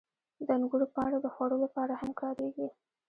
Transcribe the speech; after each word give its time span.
•د 0.45 0.47
انګورو 0.55 0.85
پاڼې 0.95 1.19
د 1.21 1.27
خوړو 1.33 1.57
لپاره 1.65 1.93
هم 2.01 2.11
کارېږي. 2.21 2.67